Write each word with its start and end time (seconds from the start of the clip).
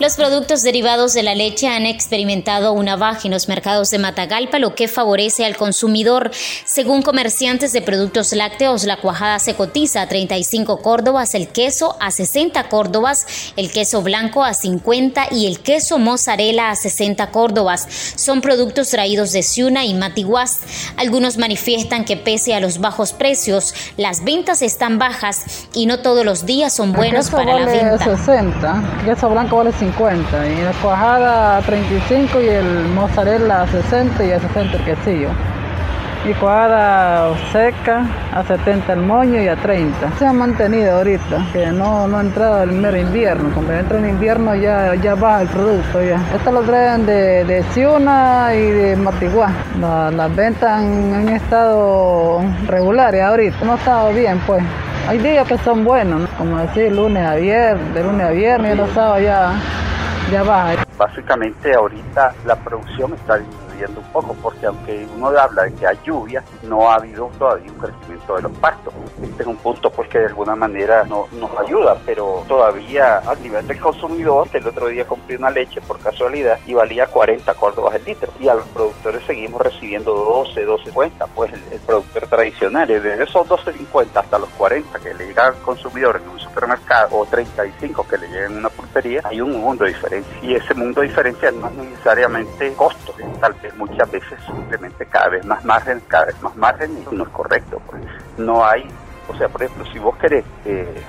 Los 0.00 0.16
productos 0.16 0.62
derivados 0.62 1.14
de 1.14 1.22
la 1.22 1.36
leche 1.36 1.68
han 1.68 1.86
experimentado 1.86 2.72
una 2.72 2.96
baja 2.96 3.20
en 3.26 3.30
los 3.30 3.46
mercados 3.46 3.90
de 3.90 3.98
Matagalpa, 3.98 4.58
lo 4.58 4.74
que 4.74 4.88
favorece 4.88 5.44
al 5.44 5.56
consumidor. 5.56 6.32
Según 6.64 7.00
comerciantes 7.00 7.72
de 7.72 7.80
productos 7.80 8.32
lácteos, 8.32 8.84
la 8.84 8.96
cuajada 8.96 9.38
se 9.38 9.54
cotiza 9.54 10.02
a 10.02 10.08
35 10.08 10.82
córdobas, 10.82 11.36
el 11.36 11.46
queso 11.46 11.96
a 12.00 12.10
60 12.10 12.68
córdobas, 12.68 13.52
el 13.56 13.70
queso 13.70 14.02
blanco 14.02 14.42
a 14.42 14.52
50 14.52 15.28
y 15.30 15.46
el 15.46 15.60
queso 15.60 16.00
mozzarella 16.00 16.70
a 16.70 16.74
60 16.74 17.30
córdobas. 17.30 17.86
Son 18.16 18.40
productos 18.40 18.90
traídos 18.90 19.30
de 19.30 19.44
Ciuna 19.44 19.84
y 19.84 19.94
Matiguas. 19.94 20.62
Algunos 20.96 21.38
manifiestan 21.38 22.04
que 22.04 22.16
pese 22.16 22.54
a 22.54 22.60
los 22.60 22.78
bajos 22.78 23.12
precios, 23.12 23.72
las 23.96 24.24
ventas 24.24 24.60
están 24.60 24.98
bajas 24.98 25.68
y 25.72 25.86
no 25.86 26.00
todos 26.00 26.24
los 26.24 26.46
días 26.46 26.72
son 26.72 26.92
buenos 26.92 27.30
para 27.30 27.60
la 27.60 27.66
venta. 27.66 27.98
60, 27.98 29.02
queso 29.04 29.30
blanco 29.30 29.58
vale 29.58 29.70
50 29.70 29.83
y 29.84 30.62
la 30.62 30.72
cuajada 30.80 31.58
a 31.58 31.60
35 31.60 32.40
y 32.40 32.48
el 32.48 32.88
mozzarella 32.94 33.62
a 33.62 33.66
60 33.66 34.24
y 34.24 34.32
a 34.32 34.40
60 34.40 34.78
el 34.78 34.84
quesillo. 34.84 35.28
Y 36.26 36.32
cuajada 36.34 37.34
seca 37.52 38.06
a 38.32 38.42
70 38.42 38.94
el 38.94 39.00
moño 39.00 39.42
y 39.42 39.48
a 39.48 39.56
30. 39.56 40.12
Se 40.18 40.26
ha 40.26 40.32
mantenido 40.32 40.96
ahorita, 40.96 41.46
que 41.52 41.66
no, 41.66 42.08
no 42.08 42.16
ha 42.16 42.20
entrado 42.22 42.62
el 42.62 42.72
mero 42.72 42.96
invierno. 42.96 43.50
Cuando 43.52 43.74
entra 43.74 43.98
el 43.98 44.06
invierno 44.08 44.54
ya, 44.54 44.94
ya 44.94 45.14
baja 45.14 45.42
el 45.42 45.48
producto 45.48 46.02
ya. 46.02 46.18
Esto 46.34 46.50
lo 46.50 46.62
traen 46.62 47.04
de, 47.04 47.44
de 47.44 47.62
Ciuna 47.74 48.54
y 48.54 48.70
de 48.70 48.96
Matiguá. 48.96 49.50
las 49.78 50.34
ventas 50.34 50.80
han, 50.80 51.28
estado 51.28 52.40
regulares 52.68 53.22
ahorita. 53.22 53.58
No 53.66 53.72
ha 53.72 53.76
estado 53.76 54.14
bien 54.14 54.40
pues. 54.46 54.64
Hay 55.06 55.18
días 55.18 55.46
que 55.46 55.58
son 55.58 55.84
buenos, 55.84 56.30
como 56.38 56.56
decir 56.56 56.90
lunes 56.90 57.26
a 57.26 57.34
viernes, 57.34 57.92
de 57.92 58.02
lunes 58.02 58.26
a 58.26 58.30
viernes 58.30 58.74
y 58.74 58.76
los 58.78 58.88
sábados 58.92 59.22
ya, 59.22 59.52
baja. 60.30 60.84
Básicamente 60.96 61.74
ahorita 61.74 62.34
la 62.44 62.56
producción 62.56 63.14
está 63.14 63.40
un 63.88 64.04
poco, 64.12 64.34
porque 64.42 64.66
aunque 64.66 65.06
uno 65.16 65.28
habla 65.28 65.64
de 65.64 65.74
que 65.74 65.86
hay 65.86 65.98
lluvia, 66.04 66.42
no 66.62 66.90
ha 66.90 66.96
habido 66.96 67.30
todavía 67.38 67.70
un 67.70 67.78
crecimiento 67.78 68.36
de 68.36 68.42
los 68.42 68.52
pastos. 68.58 68.94
Este 69.22 69.42
es 69.42 69.48
un 69.48 69.56
punto 69.56 69.90
pues 69.90 70.08
que 70.08 70.18
de 70.18 70.26
alguna 70.26 70.54
manera 70.54 71.04
no, 71.04 71.26
nos 71.32 71.50
ayuda, 71.58 71.98
pero 72.06 72.44
todavía 72.48 73.18
a 73.18 73.34
nivel 73.36 73.66
del 73.66 73.80
consumidor, 73.80 74.48
el 74.52 74.66
otro 74.66 74.88
día 74.88 75.06
compré 75.06 75.36
una 75.36 75.50
leche 75.50 75.80
por 75.80 75.98
casualidad 75.98 76.58
y 76.66 76.74
valía 76.74 77.06
40 77.06 77.52
córdobas 77.54 77.94
el 77.96 78.04
litro. 78.04 78.32
Y 78.40 78.48
a 78.48 78.54
los 78.54 78.66
productores 78.68 79.22
seguimos 79.26 79.60
recibiendo 79.60 80.14
12, 80.14 80.66
12.50, 80.66 81.28
pues 81.34 81.52
el, 81.52 81.80
productor 81.80 82.26
tradicional, 82.28 82.88
desde 82.88 83.22
esos 83.22 83.46
12.50 83.46 84.08
hasta 84.14 84.38
los 84.38 84.48
40 84.50 84.98
que 85.00 85.14
le 85.14 85.26
llega 85.26 85.48
al 85.48 85.54
consumidor 85.56 86.20
en 86.22 86.28
un 86.30 86.38
supermercado 86.38 87.16
o 87.16 87.26
35 87.26 88.06
que 88.08 88.18
le 88.18 88.28
llegan 88.28 88.52
en 88.52 88.58
una 88.58 88.70
hay 89.24 89.40
un 89.40 89.60
mundo 89.60 89.84
de 89.84 89.90
diferencia. 89.90 90.32
Y 90.42 90.54
ese 90.54 90.74
mundo 90.74 91.00
de 91.00 91.08
diferencia 91.08 91.50
no 91.50 91.68
es 91.68 91.74
necesariamente 91.74 92.72
costo, 92.74 93.14
tal 93.40 93.54
muchas 93.76 94.10
veces 94.10 94.38
simplemente 94.46 95.06
cada 95.06 95.28
vez 95.28 95.44
más 95.44 95.64
margen, 95.64 96.00
cada 96.08 96.26
vez 96.26 96.42
más 96.42 96.54
margen 96.56 96.90
y 96.92 97.14
no 97.14 97.24
es 97.24 97.30
correcto. 97.30 97.80
Pues. 97.86 98.02
No 98.38 98.64
hay, 98.64 98.88
o 99.28 99.36
sea, 99.36 99.48
por 99.48 99.62
ejemplo, 99.62 99.84
si 99.92 99.98
vos 99.98 100.16
querés, 100.16 100.44
eh, 100.64 101.02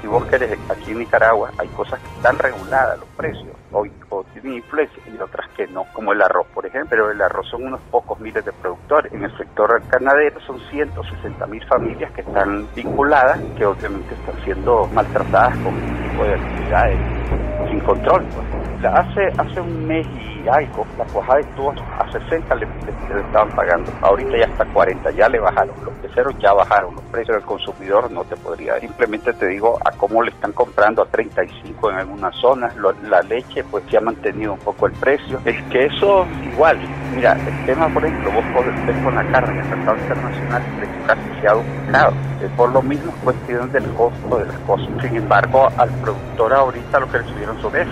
si 0.00 0.06
vos 0.06 0.24
querés 0.26 0.58
aquí 0.68 0.92
en 0.92 1.00
Nicaragua, 1.00 1.50
hay 1.58 1.68
cosas 1.68 2.00
que 2.00 2.08
están 2.16 2.38
reguladas 2.38 2.98
los 2.98 3.08
precios 3.16 3.54
o, 3.72 3.86
o 4.10 4.24
tienen 4.32 4.54
influencia 4.54 5.02
y 5.06 5.20
otras 5.20 5.48
no, 5.68 5.84
como 5.92 6.12
el 6.12 6.22
arroz, 6.22 6.46
por 6.54 6.66
ejemplo, 6.66 7.10
el 7.10 7.20
arroz 7.20 7.48
son 7.48 7.64
unos 7.64 7.80
pocos 7.90 8.18
miles 8.20 8.44
de 8.44 8.52
productores. 8.52 9.12
En 9.12 9.24
el 9.24 9.36
sector 9.36 9.82
ganadero 9.90 10.40
son 10.40 10.58
160 10.70 11.46
mil 11.46 11.64
familias 11.66 12.12
que 12.12 12.22
están 12.22 12.66
vinculadas, 12.74 13.40
que 13.56 13.66
obviamente 13.66 14.14
están 14.14 14.42
siendo 14.44 14.86
maltratadas 14.92 15.56
con 15.58 15.74
este 15.74 16.08
tipo 16.08 16.24
de 16.24 16.34
actividades 16.34 16.98
sin 17.70 17.80
control. 17.80 18.24
Pues. 18.34 18.61
Hace, 18.88 19.28
hace 19.38 19.60
un 19.60 19.86
mes 19.86 20.06
y 20.44 20.48
algo, 20.48 20.84
la 20.98 21.04
cuajada 21.04 21.40
estuvo 21.40 21.70
a 21.70 22.10
60 22.10 22.54
le, 22.56 22.66
estaban 23.26 23.48
pagando, 23.50 23.92
ahorita 24.00 24.38
ya 24.38 24.44
está 24.44 24.64
40, 24.64 25.10
ya 25.12 25.28
le 25.28 25.38
bajaron, 25.38 25.74
los 25.84 25.94
peceros 25.94 26.34
ya 26.40 26.52
bajaron, 26.52 26.94
los 26.96 27.04
precios 27.04 27.36
del 27.36 27.46
consumidor 27.46 28.10
no 28.10 28.24
te 28.24 28.36
podría, 28.36 28.78
simplemente 28.80 29.32
te 29.34 29.46
digo 29.46 29.78
a 29.84 29.92
cómo 29.92 30.22
le 30.22 30.30
están 30.30 30.52
comprando 30.52 31.02
a 31.02 31.06
35 31.06 31.90
en 31.90 31.96
algunas 31.96 32.34
zonas, 32.36 32.74
la 32.76 33.22
leche 33.22 33.62
pues 33.70 33.84
se 33.88 33.98
ha 33.98 34.00
mantenido 34.00 34.54
un 34.54 34.58
poco 34.58 34.86
el 34.86 34.92
precio, 34.94 35.40
el 35.44 35.62
queso 35.68 36.26
igual, 36.52 36.78
mira, 37.14 37.34
el 37.34 37.66
tema 37.66 37.88
por 37.88 38.04
ejemplo, 38.04 38.32
vos 38.32 38.44
podés 38.52 39.04
con 39.04 39.14
la 39.14 39.24
carne 39.30 39.54
en 39.54 39.60
el 39.60 39.76
mercado 39.76 39.96
internacional, 39.98 40.62
el 40.62 40.78
precio 40.78 41.06
casi 41.06 41.40
se 41.40 41.48
ha 41.48 41.52
duplicado, 41.52 42.12
por 42.56 42.72
lo 42.72 42.82
mismo 42.82 43.12
cuestión 43.22 43.70
del 43.70 43.84
costo 43.94 44.38
de 44.38 44.46
las 44.46 44.58
cosas, 44.60 44.88
sin 45.00 45.16
embargo 45.16 45.68
al 45.76 45.90
productor 46.00 46.52
ahorita 46.52 46.98
lo 46.98 47.10
que 47.10 47.18
le 47.18 47.24
subieron 47.28 47.60
son 47.62 47.76
eso, 47.76 47.90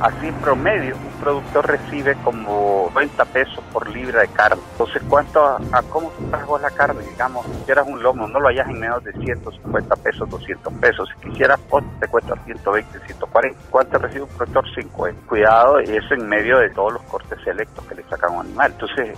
Así 0.00 0.28
en 0.28 0.34
promedio, 0.36 0.96
un 0.96 1.20
productor 1.20 1.66
recibe 1.66 2.16
como 2.24 2.90
20 2.94 3.22
pesos 3.26 3.62
por 3.70 3.86
libra 3.90 4.22
de 4.22 4.28
carne. 4.28 4.62
Entonces, 4.72 5.02
¿cuánto 5.08 5.44
a, 5.44 5.60
cómo 5.90 6.10
pagó 6.30 6.58
la 6.58 6.70
carne? 6.70 7.02
Digamos, 7.02 7.44
si 7.44 7.64
quieras 7.66 7.86
un 7.86 8.02
lomo, 8.02 8.26
no 8.26 8.40
lo 8.40 8.48
hayas 8.48 8.66
en 8.68 8.80
menos 8.80 9.04
de 9.04 9.12
150 9.12 9.96
pesos, 9.96 10.28
200 10.30 10.72
pesos. 10.74 11.08
Si 11.14 11.28
quisieras, 11.28 11.60
te 12.00 12.08
cuesta 12.08 12.34
120, 12.44 12.98
140. 12.98 13.60
¿Cuánto 13.70 13.98
recibe 13.98 14.22
un 14.22 14.28
productor? 14.30 14.74
50. 14.74 15.26
Cuidado, 15.28 15.78
eso 15.80 16.14
en 16.14 16.28
medio 16.28 16.58
de 16.58 16.70
todos 16.70 16.94
los 16.94 17.02
cortes 17.02 17.38
selectos 17.44 17.89
sacan 18.10 18.34
un 18.34 18.46
animal. 18.46 18.72
Entonces, 18.72 19.16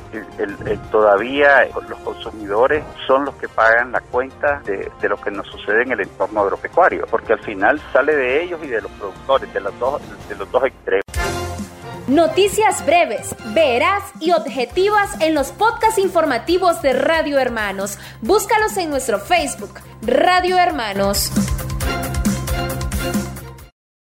todavía 0.91 1.67
los 1.89 1.99
consumidores 2.01 2.85
son 3.07 3.25
los 3.25 3.35
que 3.37 3.49
pagan 3.49 3.91
la 3.93 4.01
cuenta 4.01 4.63
de, 4.65 4.91
lo 5.09 5.17
que 5.17 5.31
nos 5.31 5.47
sucede 5.49 5.83
en 5.83 5.93
el 5.93 6.01
entorno 6.03 6.41
agropecuario, 6.41 7.07
porque 7.11 7.33
al 7.33 7.41
final 7.41 7.81
sale 7.93 8.15
de 8.15 8.45
ellos 8.45 8.61
y 8.63 8.69
de 8.69 8.83
los 8.83 8.91
productores, 8.93 9.53
de 9.53 9.61
los 9.61 9.79
dos, 9.79 10.01
de 10.29 10.37
los 10.37 10.51
dos 10.51 10.63
Noticias 12.09 12.85
breves, 12.85 13.35
veraz 13.55 14.03
y 14.21 14.33
objetivas 14.33 15.21
en 15.21 15.35
los 15.35 15.51
podcasts 15.53 15.99
informativos 15.99 16.83
de 16.83 16.93
Radio 16.93 17.39
Hermanos. 17.39 17.99
Búscalos 18.21 18.77
en 18.77 18.91
nuestro 18.91 19.19
Facebook, 19.19 19.81
Radio 20.03 20.59
Hermanos. 20.59 21.33